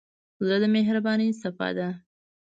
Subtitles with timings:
[0.45, 1.89] زړه د مهربانۍ څپه ده.